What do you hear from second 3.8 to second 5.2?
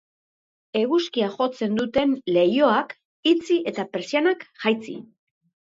pertsianak jaitsi.